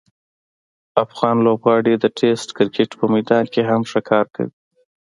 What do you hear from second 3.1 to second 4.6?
میدان کې هم ښه کار کوي.